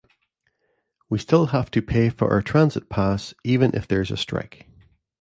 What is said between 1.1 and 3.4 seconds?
still have to pay for our transit pass